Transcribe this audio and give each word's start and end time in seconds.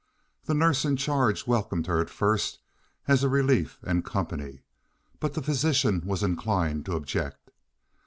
The 0.45 0.55
nurse 0.55 0.83
in 0.83 0.97
charge 0.97 1.45
welcomed 1.45 1.85
her 1.85 2.01
at 2.01 2.09
first 2.09 2.57
as 3.07 3.23
a 3.23 3.29
relief 3.29 3.77
and 3.83 4.03
company, 4.03 4.63
but 5.19 5.35
the 5.35 5.43
physician 5.43 6.01
was 6.07 6.23
inclined 6.23 6.85
to 6.87 6.95
object. 6.95 7.51